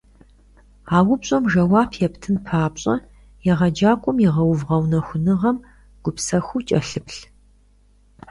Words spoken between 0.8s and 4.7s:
А упщӀэм жэуап ептын папщӀэ, егъэджакӀуэм игъэув